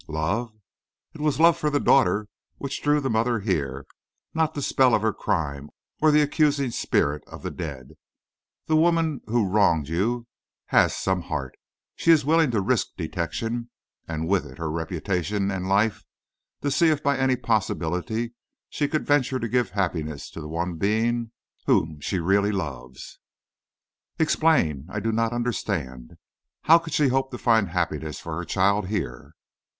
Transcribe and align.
"Love?" 0.07 0.51
"It 1.13 1.21
was 1.21 1.39
love 1.39 1.57
for 1.59 1.69
the 1.69 1.79
daughter 1.79 2.25
which 2.57 2.81
drew 2.81 2.99
the 2.99 3.07
mother 3.11 3.39
here, 3.41 3.85
not 4.33 4.55
the 4.55 4.61
spell 4.63 4.95
of 4.95 5.03
her 5.03 5.13
crime 5.13 5.69
or 6.01 6.09
the 6.09 6.23
accusing 6.23 6.71
spirit 6.71 7.23
of 7.27 7.43
the 7.43 7.51
dead. 7.51 7.89
The 8.65 8.75
woman 8.75 9.21
who 9.27 9.47
wronged 9.47 9.89
you 9.89 10.25
has 10.69 10.95
some 10.97 11.21
heart; 11.21 11.55
she 11.95 12.09
was 12.09 12.25
willing 12.25 12.49
to 12.49 12.61
risk 12.61 12.95
detection, 12.97 13.69
and 14.07 14.27
with 14.27 14.47
it 14.47 14.57
her 14.57 14.71
reputation 14.71 15.51
and 15.51 15.69
life, 15.69 16.03
to 16.63 16.71
see 16.71 16.89
if 16.89 17.03
by 17.03 17.15
any 17.15 17.35
possibility 17.35 18.33
she 18.71 18.87
could 18.87 19.05
venture 19.05 19.37
to 19.37 19.47
give 19.47 19.69
happiness 19.69 20.31
to 20.31 20.41
the 20.41 20.47
one 20.49 20.77
being 20.77 21.29
whom 21.67 21.99
she 21.99 22.17
really 22.17 22.51
loves." 22.51 23.19
"Explain; 24.17 24.87
I 24.89 24.99
do 24.99 25.11
not 25.11 25.31
understand. 25.31 26.17
How 26.63 26.79
could 26.79 26.93
she 26.93 27.09
hope 27.09 27.29
to 27.29 27.37
find 27.37 27.69
happiness 27.69 28.19
for 28.19 28.35
her 28.35 28.45
child 28.45 28.87
here?" 28.87 29.33